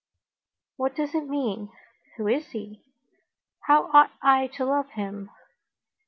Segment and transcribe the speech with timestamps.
[0.77, 1.69] "What does it mean?
[2.17, 2.81] Who is he?
[3.67, 5.29] How ought I to love him?